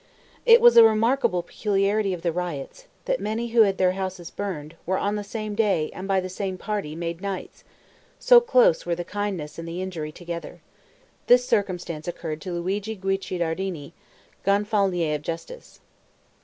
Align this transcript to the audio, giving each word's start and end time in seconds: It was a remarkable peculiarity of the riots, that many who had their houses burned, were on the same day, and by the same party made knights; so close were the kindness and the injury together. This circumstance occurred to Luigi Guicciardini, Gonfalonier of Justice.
It 0.47 0.61
was 0.61 0.75
a 0.77 0.83
remarkable 0.83 1.43
peculiarity 1.43 2.11
of 2.11 2.23
the 2.23 2.31
riots, 2.31 2.87
that 3.05 3.19
many 3.19 3.49
who 3.49 3.61
had 3.61 3.77
their 3.77 3.91
houses 3.91 4.31
burned, 4.31 4.75
were 4.83 4.97
on 4.97 5.15
the 5.15 5.23
same 5.23 5.53
day, 5.53 5.91
and 5.93 6.07
by 6.07 6.19
the 6.19 6.27
same 6.27 6.57
party 6.57 6.95
made 6.95 7.21
knights; 7.21 7.63
so 8.17 8.39
close 8.41 8.83
were 8.83 8.95
the 8.95 9.03
kindness 9.05 9.59
and 9.59 9.67
the 9.67 9.79
injury 9.79 10.11
together. 10.11 10.59
This 11.27 11.45
circumstance 11.47 12.07
occurred 12.07 12.41
to 12.41 12.51
Luigi 12.53 12.95
Guicciardini, 12.95 13.91
Gonfalonier 14.43 15.13
of 15.13 15.21
Justice. 15.21 15.81